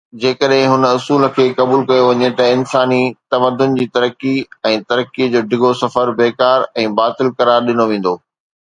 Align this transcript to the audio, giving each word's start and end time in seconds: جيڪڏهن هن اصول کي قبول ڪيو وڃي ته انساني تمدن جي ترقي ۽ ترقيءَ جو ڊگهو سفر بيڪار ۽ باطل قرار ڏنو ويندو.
جيڪڏهن 0.21 0.63
هن 0.69 0.85
اصول 0.91 1.25
کي 1.35 1.45
قبول 1.59 1.83
ڪيو 1.91 2.07
وڃي 2.07 2.29
ته 2.39 2.45
انساني 2.55 3.03
تمدن 3.35 3.77
جي 3.81 3.87
ترقي 3.99 4.35
۽ 4.73 4.83
ترقيءَ 4.89 5.31
جو 5.37 5.47
ڊگهو 5.55 5.73
سفر 5.85 6.15
بيڪار 6.25 6.69
۽ 6.89 6.91
باطل 7.03 7.35
قرار 7.41 7.67
ڏنو 7.73 7.91
ويندو. 7.95 8.21